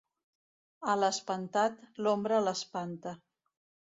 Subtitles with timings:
[0.93, 3.17] A l'espantat, l'ombra l'espanta.